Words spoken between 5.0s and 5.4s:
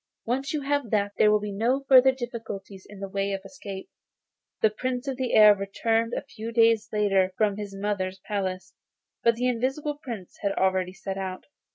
of the